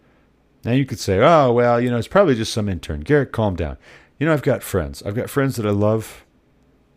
[0.64, 3.00] Now you could say, oh, well, you know, it's probably just some intern.
[3.00, 3.78] Garrett, calm down.
[4.20, 5.02] You know, I've got friends.
[5.04, 6.26] I've got friends that I love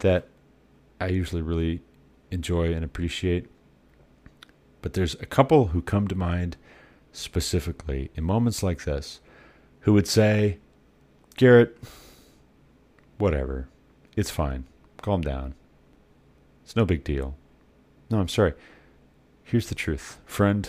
[0.01, 0.27] that
[1.01, 1.83] I usually really
[2.31, 3.47] enjoy and appreciate.
[4.83, 6.57] But there's a couple who come to mind
[7.13, 9.21] specifically in moments like this
[9.81, 10.59] who would say,
[11.37, 11.79] Garrett,
[13.19, 13.69] whatever.
[14.17, 14.65] It's fine.
[15.03, 15.55] Calm down.
[16.65, 17.37] It's no big deal.
[18.11, 18.55] No, I'm sorry.
[19.45, 20.19] Here's the truth.
[20.27, 20.69] Friend,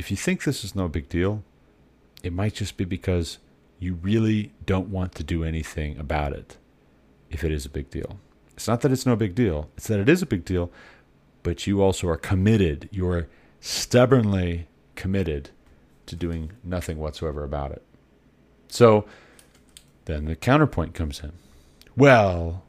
[0.00, 1.44] if you think this is no big deal,
[2.22, 3.36] it might just be because
[3.78, 6.56] you really don't want to do anything about it
[7.28, 8.18] if it is a big deal.
[8.54, 10.72] It's not that it's no big deal, it's that it is a big deal,
[11.42, 12.88] but you also are committed.
[12.90, 13.28] You're
[13.60, 15.50] stubbornly committed
[16.06, 17.82] to doing nothing whatsoever about it.
[18.68, 19.04] So
[20.06, 21.32] then the counterpoint comes in.
[21.94, 22.62] Well,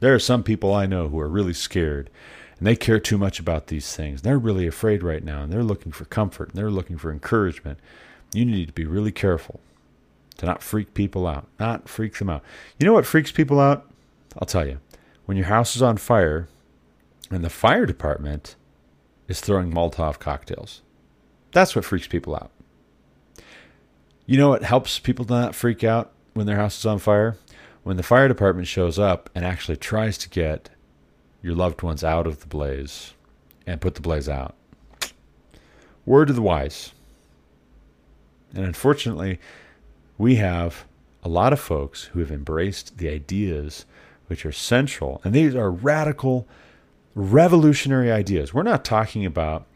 [0.00, 2.08] there are some people I know who are really scared
[2.58, 4.22] and they care too much about these things.
[4.22, 7.78] They're really afraid right now and they're looking for comfort and they're looking for encouragement
[8.32, 9.60] you need to be really careful
[10.36, 11.46] to not freak people out.
[11.58, 12.42] Not freak them out.
[12.78, 13.90] You know what freaks people out?
[14.38, 14.80] I'll tell you.
[15.24, 16.48] When your house is on fire
[17.30, 18.54] and the fire department
[19.28, 20.82] is throwing Molotov cocktails.
[21.52, 22.50] That's what freaks people out.
[24.26, 27.36] You know what helps people not freak out when their house is on fire?
[27.82, 30.68] When the fire department shows up and actually tries to get
[31.42, 33.14] your loved ones out of the blaze
[33.66, 34.54] and put the blaze out.
[36.04, 36.92] Word to the wise
[38.56, 39.38] and unfortunately,
[40.18, 40.86] we have
[41.22, 43.84] a lot of folks who have embraced the ideas
[44.28, 46.48] which are central, and these are radical,
[47.14, 48.52] revolutionary ideas.
[48.54, 49.66] We're not talking about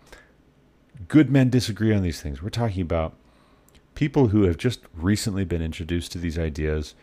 [1.08, 2.42] good men disagree on these things.
[2.42, 3.14] We're talking about
[3.94, 6.94] people who have just recently been introduced to these ideas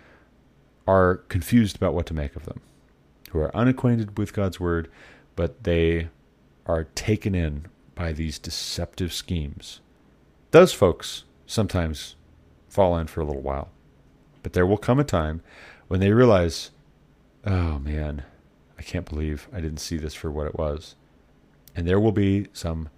[0.87, 2.61] are confused about what to make of them,
[3.29, 4.89] who are unacquainted with God's word,
[5.35, 6.09] but they
[6.65, 9.79] are taken in by these deceptive schemes.
[10.51, 12.15] Those folks sometimes
[12.69, 13.69] fall in for a little while.
[14.43, 15.41] But there will come a time
[15.87, 16.71] when they realize,
[17.45, 18.23] oh man,
[18.77, 20.95] I can't believe I didn't see this for what it was.
[21.75, 22.89] And there will be some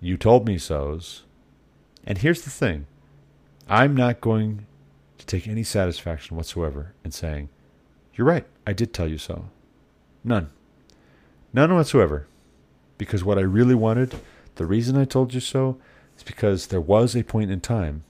[0.00, 1.24] you told me so's.
[2.04, 2.86] And here's the thing
[3.68, 4.66] I'm not going
[5.18, 7.48] to take any satisfaction whatsoever in saying,
[8.14, 8.46] You're right.
[8.66, 9.46] I did tell you so.
[10.28, 10.50] None.
[11.54, 12.26] None whatsoever.
[12.98, 14.14] Because what I really wanted,
[14.56, 15.78] the reason I told you so,
[16.18, 18.04] is because there was a point in time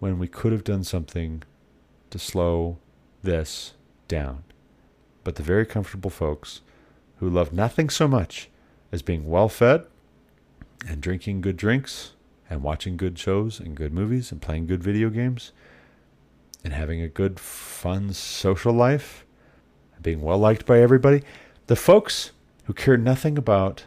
[0.00, 1.44] when we could have done something
[2.10, 2.78] to slow
[3.22, 3.74] this
[4.08, 4.42] down.
[5.22, 6.62] But the very comfortable folks
[7.18, 8.50] who love nothing so much
[8.90, 9.84] as being well fed
[10.88, 12.14] and drinking good drinks
[12.50, 15.52] and watching good shows and good movies and playing good video games
[16.64, 19.23] and having a good, fun social life,
[20.04, 21.22] being well liked by everybody.
[21.66, 22.30] The folks
[22.66, 23.86] who care nothing about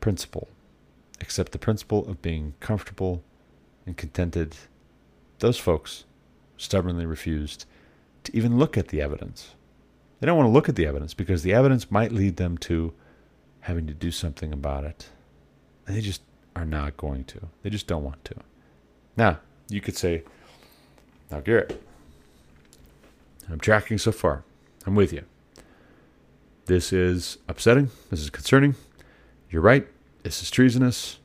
[0.00, 0.48] principle,
[1.20, 3.22] except the principle of being comfortable
[3.86, 4.56] and contented,
[5.38, 6.04] those folks
[6.56, 7.66] stubbornly refused
[8.24, 9.54] to even look at the evidence.
[10.18, 12.92] They don't want to look at the evidence because the evidence might lead them to
[13.60, 15.08] having to do something about it.
[15.86, 16.22] And they just
[16.56, 17.48] are not going to.
[17.62, 18.34] They just don't want to.
[19.16, 20.22] Now, you could say,
[21.30, 21.82] now, Garrett,
[23.50, 24.44] I'm tracking so far.
[24.86, 25.24] I'm with you.
[26.66, 27.90] This is upsetting.
[28.10, 28.74] This is concerning.
[29.50, 29.86] You're right.
[30.22, 31.18] This is treasonous.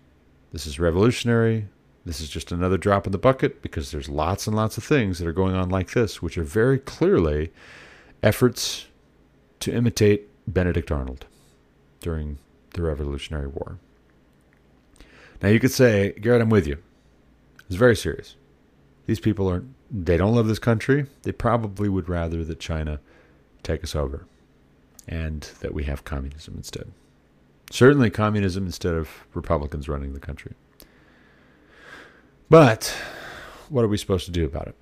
[0.51, 1.67] This is revolutionary.
[2.05, 5.17] This is just another drop in the bucket because there's lots and lots of things
[5.17, 7.53] that are going on like this, which are very clearly
[8.21, 8.87] efforts
[9.61, 11.25] to imitate Benedict Arnold
[12.01, 12.39] during
[12.71, 13.77] the Revolutionary War.
[15.41, 16.77] Now you could say, Garrett, I'm with you.
[17.67, 18.35] It's very serious.
[19.05, 21.05] These people are they don't love this country.
[21.23, 22.99] They probably would rather that China
[23.63, 24.25] take us over
[25.09, 26.91] and that we have communism instead.
[27.71, 30.53] Certainly communism instead of Republicans running the country.
[32.49, 32.95] But
[33.69, 34.75] what are we supposed to do about it?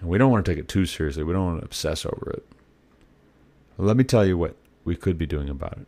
[0.00, 1.24] And we don't want to take it too seriously.
[1.24, 2.46] We don't want to obsess over it.
[3.76, 5.86] Let me tell you what we could be doing about it.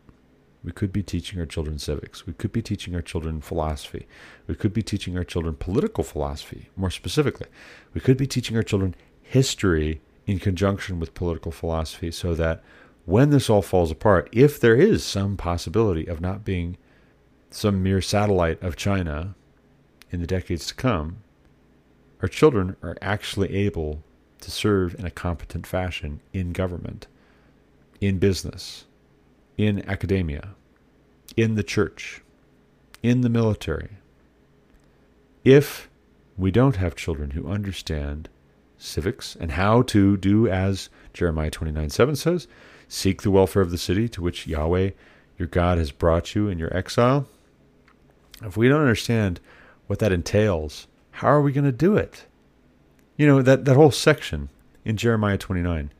[0.63, 2.27] We could be teaching our children civics.
[2.27, 4.05] We could be teaching our children philosophy.
[4.47, 7.47] We could be teaching our children political philosophy, more specifically.
[7.93, 12.63] We could be teaching our children history in conjunction with political philosophy so that
[13.07, 16.75] when this all falls apart, if there is some possibility of not being
[17.49, 19.33] some mere satellite of China
[20.11, 21.15] in the decades to come,
[22.21, 24.03] our children are actually able
[24.41, 27.07] to serve in a competent fashion in government,
[28.01, 28.83] in business,
[29.57, 30.49] in academia,
[31.37, 32.21] in the church,
[33.01, 33.91] in the military.
[35.45, 35.89] If
[36.37, 38.27] we don't have children who understand
[38.77, 42.49] civics and how to do as Jeremiah 29 7 says,
[42.87, 44.91] seek the welfare of the city to which Yahweh
[45.37, 47.27] your God has brought you in your exile.
[48.43, 49.39] If we don't understand
[49.87, 52.25] what that entails, how are we going to do it?
[53.15, 54.49] You know, that, that whole section
[54.85, 55.91] in Jeremiah 29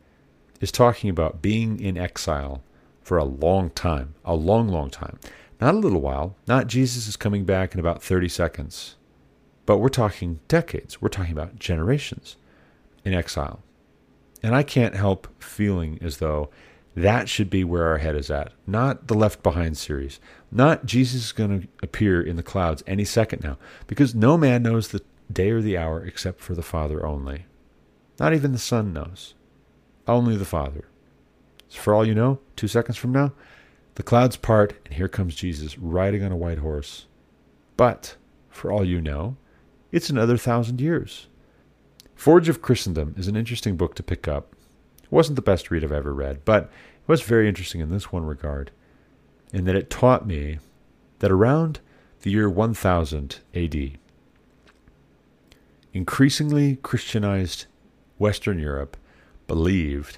[0.62, 2.62] is talking about being in exile
[3.02, 5.20] for a long time, a long, long time.
[5.60, 8.96] Not a little while, not Jesus is coming back in about 30 seconds,
[9.66, 11.02] but we're talking decades.
[11.02, 12.38] We're talking about generations
[13.04, 13.64] in exile.
[14.44, 16.50] And I can't help feeling as though
[16.98, 20.20] that should be where our head is at, not the Left Behind series,
[20.52, 24.64] not Jesus is going to appear in the clouds any second now, because no man
[24.64, 27.46] knows the day or the hour except for the Father only.
[28.20, 29.36] Not even the Son knows,
[30.08, 30.86] only the Father.
[31.70, 33.32] So for all you know, two seconds from now,
[33.94, 37.06] the clouds part and here comes Jesus riding on a white horse.
[37.76, 38.16] But,
[38.50, 39.38] for all you know,
[39.92, 41.28] it's another thousand years.
[42.16, 44.56] Forge of Christendom is an interesting book to pick up.
[45.08, 48.12] It wasn't the best read I've ever read, but it was very interesting in this
[48.12, 48.72] one regard,
[49.54, 50.60] in that it taught me
[51.20, 51.80] that around
[52.22, 53.98] the year 1000 AD,
[55.94, 57.66] increasingly Christianized
[58.18, 58.98] Western Europe
[59.48, 60.18] believed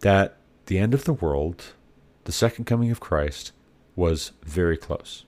[0.00, 1.74] that the end of the world,
[2.24, 3.52] the second coming of Christ,
[3.94, 5.26] was very close.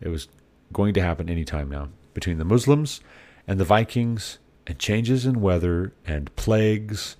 [0.00, 0.28] It was
[0.72, 1.88] going to happen any time now.
[2.12, 3.00] Between the Muslims
[3.46, 7.16] and the Vikings, and changes in weather, and plagues,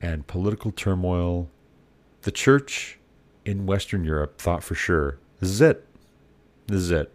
[0.00, 1.48] and political turmoil,
[2.22, 2.98] the church
[3.44, 5.86] in Western Europe thought for sure this is it.
[6.66, 7.12] This is it.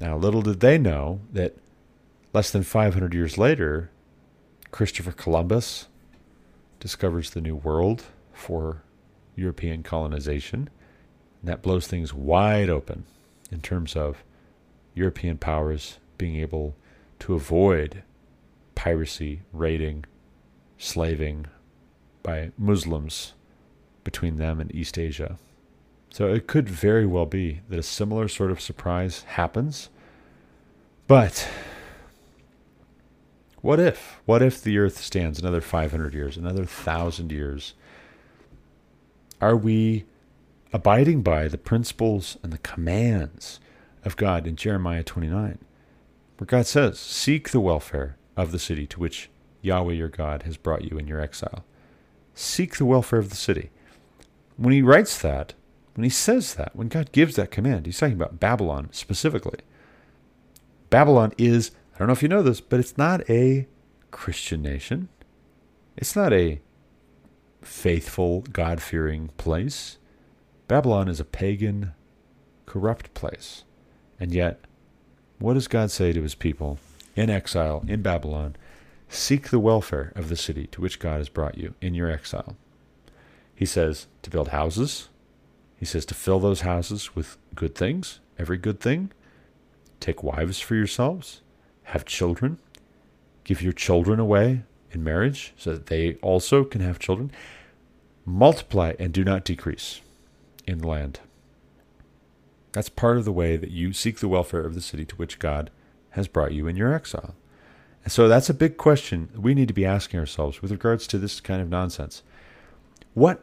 [0.00, 1.56] Now, little did they know that
[2.32, 3.90] less than 500 years later,
[4.70, 5.86] Christopher Columbus
[6.80, 8.82] discovers the new world for
[9.36, 10.68] European colonization.
[11.40, 13.04] And that blows things wide open
[13.50, 14.24] in terms of
[14.94, 16.74] European powers being able
[17.20, 18.02] to avoid
[18.74, 20.04] piracy, raiding,
[20.78, 21.46] slaving
[22.22, 23.34] by Muslims
[24.02, 25.38] between them and East Asia.
[26.10, 29.88] So it could very well be that a similar sort of surprise happens.
[31.06, 31.48] But
[33.60, 34.20] what if?
[34.24, 37.74] What if the earth stands another 500 years, another 1,000 years?
[39.40, 40.04] Are we
[40.72, 43.60] abiding by the principles and the commands
[44.04, 45.58] of God in Jeremiah 29,
[46.36, 49.30] where God says, Seek the welfare of the city to which
[49.64, 51.64] Yahweh your God has brought you in your exile?
[52.34, 53.70] seek the welfare of the city.
[54.56, 55.54] When he writes that,
[55.94, 59.60] when he says that, when God gives that command, he's talking about Babylon specifically.
[60.90, 63.66] Babylon is, I don't know if you know this, but it's not a
[64.10, 65.08] Christian nation.
[65.96, 66.60] It's not a
[67.62, 69.98] faithful, God fearing place.
[70.66, 71.92] Babylon is a pagan,
[72.66, 73.64] corrupt place.
[74.18, 74.60] And yet,
[75.38, 76.78] what does God say to his people
[77.14, 78.56] in exile in Babylon?
[79.14, 82.56] Seek the welfare of the city to which God has brought you in your exile.
[83.54, 85.08] He says to build houses.
[85.76, 89.12] He says to fill those houses with good things, every good thing.
[90.00, 91.42] Take wives for yourselves.
[91.84, 92.58] Have children.
[93.44, 97.30] Give your children away in marriage so that they also can have children.
[98.26, 100.00] Multiply and do not decrease
[100.66, 101.20] in the land.
[102.72, 105.38] That's part of the way that you seek the welfare of the city to which
[105.38, 105.70] God
[106.10, 107.36] has brought you in your exile.
[108.06, 111.40] So that's a big question we need to be asking ourselves with regards to this
[111.40, 112.22] kind of nonsense.
[113.14, 113.42] What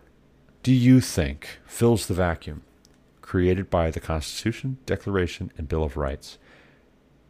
[0.62, 2.62] do you think fills the vacuum
[3.22, 6.38] created by the Constitution, Declaration, and Bill of Rights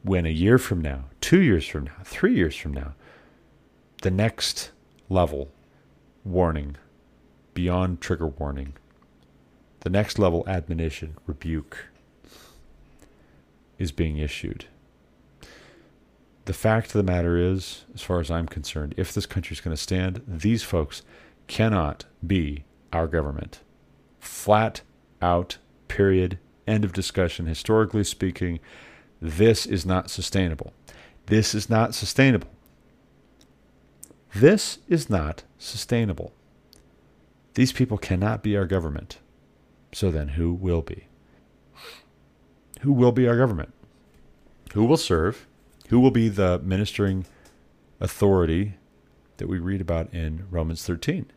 [0.03, 2.95] when a year from now, two years from now, three years from now,
[4.01, 4.71] the next
[5.09, 5.49] level
[6.25, 6.75] warning,
[7.53, 8.73] beyond trigger warning,
[9.81, 11.85] the next level admonition, rebuke,
[13.77, 14.65] is being issued.
[16.45, 19.61] The fact of the matter is, as far as I'm concerned, if this country is
[19.61, 21.03] going to stand, these folks
[21.47, 23.59] cannot be our government.
[24.19, 24.81] Flat
[25.21, 27.45] out, period, end of discussion.
[27.45, 28.59] Historically speaking,
[29.21, 30.73] this is not sustainable.
[31.27, 32.49] This is not sustainable.
[34.33, 36.33] This is not sustainable.
[37.53, 39.19] These people cannot be our government.
[39.93, 41.05] So then, who will be?
[42.81, 43.73] Who will be our government?
[44.73, 45.47] Who will serve?
[45.91, 47.25] Who will be the ministering
[47.99, 48.75] authority
[49.35, 51.29] that we read about in Romans 13?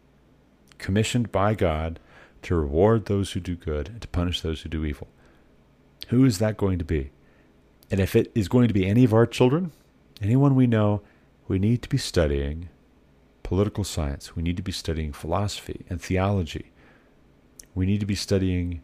[0.78, 1.98] Commissioned by God
[2.42, 5.08] to reward those who do good and to punish those who do evil.
[6.06, 7.10] Who is that going to be?
[7.90, 9.72] And if it is going to be any of our children,
[10.22, 11.02] anyone we know,
[11.48, 12.68] we need to be studying
[13.42, 14.36] political science.
[14.36, 16.70] We need to be studying philosophy and theology.
[17.74, 18.82] We need to be studying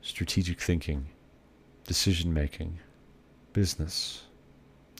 [0.00, 1.08] strategic thinking,
[1.88, 2.78] decision making,
[3.52, 4.26] business.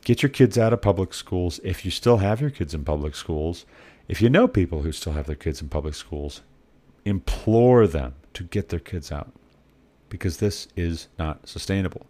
[0.05, 3.15] Get your kids out of public schools if you still have your kids in public
[3.15, 3.65] schools.
[4.09, 6.43] If you know people who still have their kids in public schools,
[7.05, 9.33] implore them to get their kids out
[10.09, 12.07] because this is not sustainable.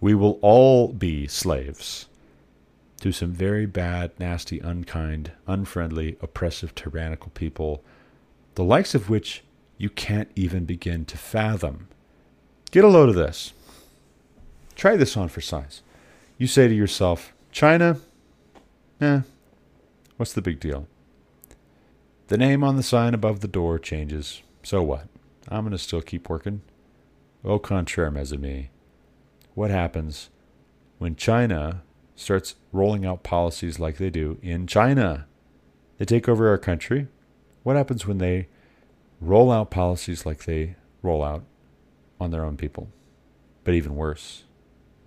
[0.00, 2.06] We will all be slaves
[3.00, 7.82] to some very bad, nasty, unkind, unfriendly, oppressive, tyrannical people,
[8.56, 9.44] the likes of which
[9.78, 11.88] you can't even begin to fathom.
[12.70, 13.52] Get a load of this.
[14.74, 15.82] Try this on for size.
[16.36, 17.98] You say to yourself, China?
[19.00, 19.20] Eh,
[20.16, 20.88] what's the big deal?
[22.26, 24.42] The name on the sign above the door changes.
[24.64, 25.06] So what?
[25.48, 26.62] I'm going to still keep working.
[27.44, 28.66] Au contraire, mes amis.
[29.54, 30.30] What happens
[30.98, 31.82] when China
[32.16, 35.26] starts rolling out policies like they do in China?
[35.98, 37.06] They take over our country.
[37.62, 38.48] What happens when they
[39.20, 41.44] roll out policies like they roll out
[42.20, 42.88] on their own people?
[43.62, 44.44] But even worse,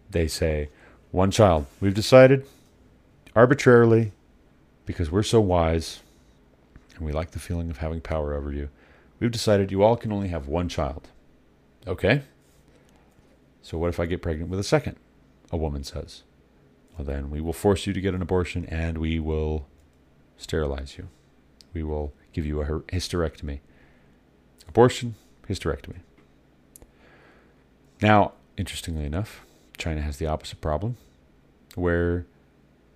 [0.10, 0.70] they say,
[1.12, 1.66] one child.
[1.80, 2.46] We've decided
[3.36, 4.12] arbitrarily,
[4.86, 6.00] because we're so wise
[6.96, 8.70] and we like the feeling of having power over you,
[9.20, 11.10] we've decided you all can only have one child.
[11.86, 12.24] Okay?
[13.62, 14.96] So what if I get pregnant with a second?
[15.52, 16.24] A woman says.
[16.98, 19.68] Well, then we will force you to get an abortion and we will
[20.38, 21.10] sterilize you.
[21.74, 23.60] We will give you a hysterectomy.
[24.68, 25.16] Abortion,
[25.48, 25.98] hysterectomy.
[28.02, 29.46] Now, interestingly enough,
[29.78, 30.98] China has the opposite problem,
[31.76, 32.26] where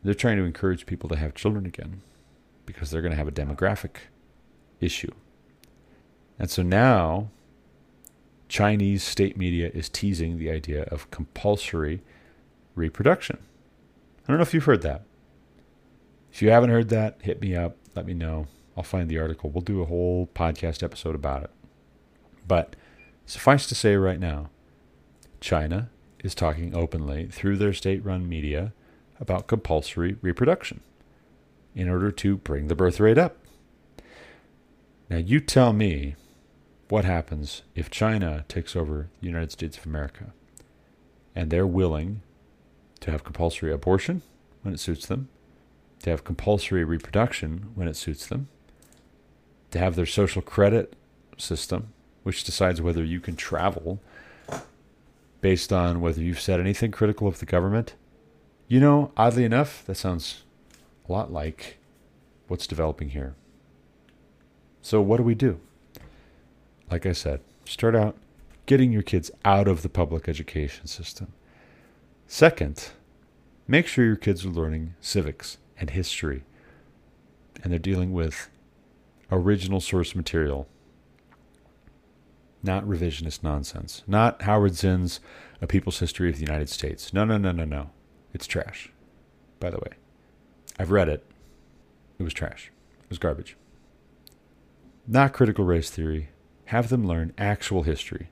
[0.03, 2.01] they're trying to encourage people to have children again
[2.65, 3.97] because they're going to have a demographic
[4.79, 5.11] issue.
[6.39, 7.29] And so now,
[8.49, 12.01] Chinese state media is teasing the idea of compulsory
[12.75, 13.37] reproduction.
[14.23, 15.03] I don't know if you've heard that.
[16.31, 17.77] If you haven't heard that, hit me up.
[17.95, 18.47] Let me know.
[18.75, 19.49] I'll find the article.
[19.49, 21.49] We'll do a whole podcast episode about it.
[22.47, 22.75] But
[23.25, 24.49] suffice to say right now,
[25.41, 25.89] China
[26.23, 28.73] is talking openly through their state run media
[29.19, 30.81] about compulsory reproduction
[31.75, 33.37] in order to bring the birth rate up.
[35.09, 36.15] Now, you tell me
[36.89, 40.33] what happens if China takes over the United States of America
[41.35, 42.21] and they're willing
[42.99, 44.21] to have compulsory abortion
[44.61, 45.29] when it suits them,
[46.03, 48.47] to have compulsory reproduction when it suits them,
[49.71, 50.93] to have their social credit
[51.37, 51.93] system,
[52.23, 53.99] which decides whether you can travel
[55.41, 57.95] based on whether you've said anything critical of the government.
[58.67, 60.43] You know, oddly enough, that sounds
[61.07, 61.77] a lot like
[62.47, 63.35] what's developing here.
[64.81, 65.59] So, what do we do?
[66.89, 68.15] Like I said, start out
[68.65, 71.33] getting your kids out of the public education system.
[72.27, 72.89] Second,
[73.67, 76.43] make sure your kids are learning civics and history
[77.63, 78.49] and they're dealing with
[79.31, 80.67] original source material,
[82.63, 85.19] not revisionist nonsense, not Howard Zinn's
[85.61, 87.13] A People's History of the United States.
[87.13, 87.89] No, no, no, no, no.
[88.33, 88.91] It's trash,
[89.59, 89.97] by the way.
[90.79, 91.25] I've read it.
[92.19, 92.71] It was trash.
[93.03, 93.57] It was garbage.
[95.07, 96.29] Not critical race theory.
[96.65, 98.29] Have them learn actual history.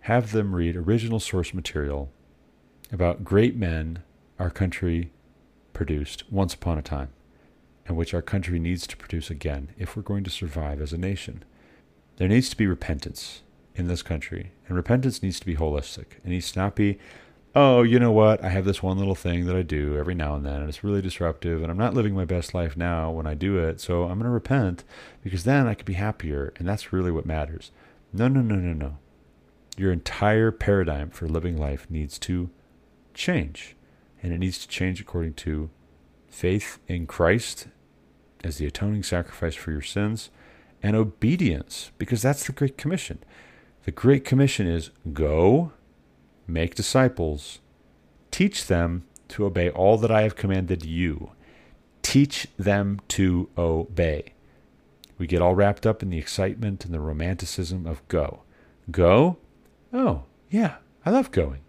[0.00, 2.10] Have them read original source material
[2.90, 4.02] about great men
[4.38, 5.12] our country
[5.72, 7.08] produced once upon a time
[7.86, 10.98] and which our country needs to produce again if we're going to survive as a
[10.98, 11.44] nation.
[12.16, 13.42] There needs to be repentance
[13.74, 16.18] in this country, and repentance needs to be holistic.
[16.24, 16.98] It needs to not be,
[17.54, 20.34] oh, you know what, I have this one little thing that I do every now
[20.34, 23.26] and then, and it's really disruptive, and I'm not living my best life now when
[23.26, 24.84] I do it, so I'm going to repent
[25.22, 27.70] because then I could be happier, and that's really what matters.
[28.12, 28.98] No, no, no, no, no.
[29.76, 32.50] Your entire paradigm for living life needs to
[33.14, 33.76] change,
[34.22, 35.70] and it needs to change according to
[36.28, 37.68] faith in Christ
[38.44, 40.30] as the atoning sacrifice for your sins,
[40.82, 43.18] and obedience, because that's the Great Commission.
[43.84, 45.72] The Great Commission is go,
[46.46, 47.58] make disciples,
[48.30, 51.32] teach them to obey all that I have commanded you.
[52.02, 54.34] Teach them to obey.
[55.18, 58.42] We get all wrapped up in the excitement and the romanticism of go.
[58.90, 59.38] Go?
[59.92, 61.60] Oh, yeah, I love going.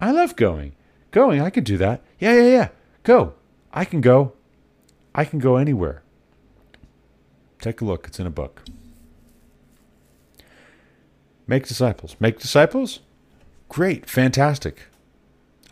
[0.00, 0.74] I love going.
[1.10, 2.02] Going, I can do that.
[2.18, 2.68] Yeah, yeah, yeah.
[3.02, 3.34] Go.
[3.72, 4.34] I can go.
[5.14, 6.02] I can go anywhere.
[7.60, 8.06] Take a look.
[8.06, 8.62] It's in a book.
[11.46, 12.16] Make disciples.
[12.18, 13.00] Make disciples?
[13.68, 14.08] Great.
[14.08, 14.84] Fantastic.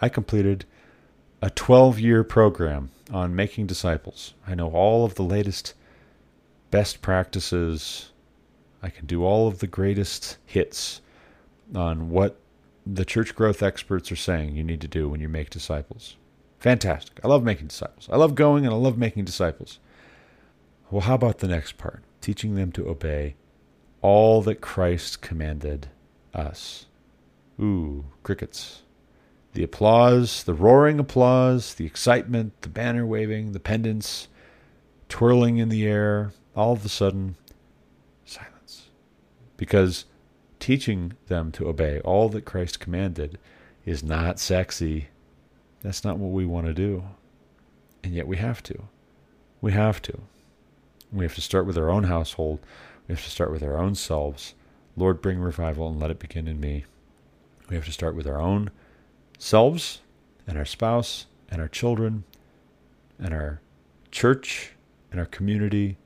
[0.00, 0.64] I completed
[1.42, 4.34] a 12 year program on making disciples.
[4.46, 5.74] I know all of the latest
[6.70, 8.10] best practices.
[8.82, 11.00] I can do all of the greatest hits
[11.74, 12.38] on what
[12.86, 16.16] the church growth experts are saying you need to do when you make disciples.
[16.58, 17.20] Fantastic.
[17.24, 18.08] I love making disciples.
[18.10, 19.78] I love going and I love making disciples.
[20.90, 22.02] Well, how about the next part?
[22.20, 23.36] Teaching them to obey
[24.04, 25.88] all that Christ commanded
[26.34, 26.84] us.
[27.58, 28.82] Ooh, crickets.
[29.54, 34.28] The applause, the roaring applause, the excitement, the banner waving, the pendants
[35.08, 37.36] twirling in the air, all of a sudden,
[38.26, 38.90] silence.
[39.56, 40.04] Because
[40.60, 43.38] teaching them to obey all that Christ commanded
[43.86, 45.08] is not sexy.
[45.80, 47.04] That's not what we want to do.
[48.02, 48.82] And yet we have to.
[49.62, 50.20] We have to.
[51.10, 52.58] We have to start with our own household.
[53.06, 54.54] We have to start with our own selves.
[54.96, 56.84] Lord, bring revival and let it begin in me.
[57.68, 58.70] We have to start with our own
[59.38, 60.00] selves
[60.46, 62.24] and our spouse and our children
[63.18, 63.60] and our
[64.10, 64.72] church
[65.10, 65.96] and our community.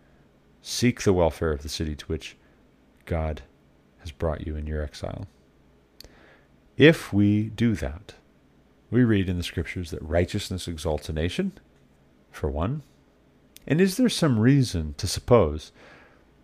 [0.62, 2.36] Seek the welfare of the city to which
[3.04, 3.42] God
[4.00, 5.26] has brought you in your exile.
[6.76, 8.14] If we do that,
[8.90, 11.52] we read in the scriptures that righteousness exalts a nation,
[12.30, 12.82] for one.
[13.66, 15.72] And is there some reason to suppose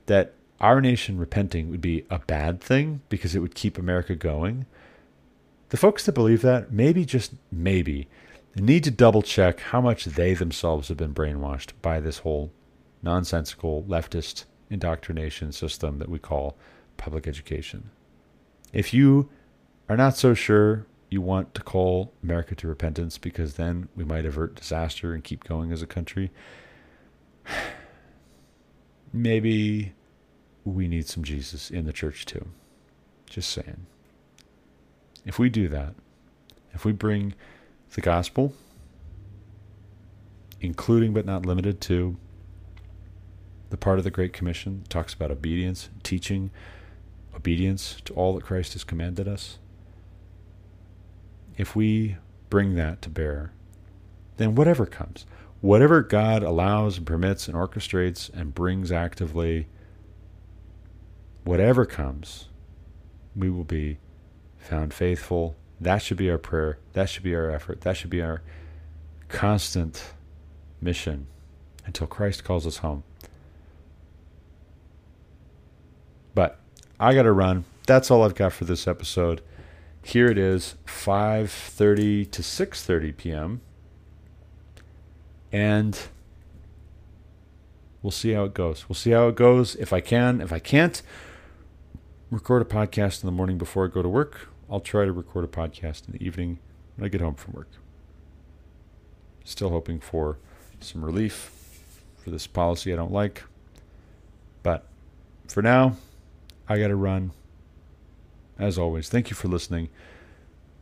[0.07, 0.35] that
[0.65, 4.65] our nation repenting would be a bad thing because it would keep America going?
[5.69, 8.09] The folks that believe that, maybe just maybe,
[8.57, 12.51] need to double check how much they themselves have been brainwashed by this whole
[13.03, 16.57] nonsensical leftist indoctrination system that we call
[16.97, 17.91] public education.
[18.73, 19.29] If you
[19.91, 24.25] are not so sure you want to call America to repentance because then we might
[24.25, 26.31] avert disaster and keep going as a country.
[29.13, 29.93] Maybe
[30.65, 32.47] we need some Jesus in the church too.
[33.27, 33.87] Just saying.
[35.25, 35.95] If we do that,
[36.73, 37.35] if we bring
[37.95, 38.55] the gospel,
[40.61, 42.17] including but not limited to
[43.71, 46.51] the part of the Great Commission talks about obedience, teaching
[47.35, 49.59] obedience to all that Christ has commanded us,
[51.57, 52.17] if we
[52.51, 53.53] bring that to bear,
[54.37, 55.27] then whatever comes,
[55.61, 59.69] whatever God allows and permits and orchestrates and brings actively,
[61.45, 62.49] whatever comes,
[63.37, 63.99] we will be
[64.59, 65.57] found faithful.
[65.81, 66.79] That should be our prayer.
[66.95, 67.83] That should be our effort.
[67.83, 68.43] That should be our
[69.29, 70.13] constant
[70.81, 71.27] mission
[71.87, 73.05] until Christ calls us home.
[76.35, 76.59] But
[76.99, 77.65] I got to run.
[77.87, 79.43] That's all I've got for this episode.
[80.03, 83.61] Here it is, 5:30 to 6:30 p.m.
[85.53, 85.99] And
[88.03, 88.89] we'll see how it goes.
[88.89, 89.77] We'll see how it goes.
[89.77, 91.01] If I can, if I can't
[92.35, 95.45] record a podcast in the morning before I go to work, I'll try to record
[95.45, 96.59] a podcast in the evening
[96.97, 97.69] when I get home from work.
[99.45, 100.39] Still hoping for
[100.81, 101.51] some relief
[102.17, 103.45] for this policy I don't like.
[104.63, 104.87] But
[105.49, 105.97] for now,
[106.69, 107.33] I got to run.
[108.59, 109.89] As always, thank you for listening.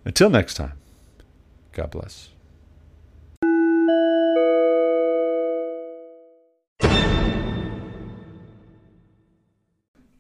[0.05, 0.75] Until next time,
[1.73, 2.29] God bless.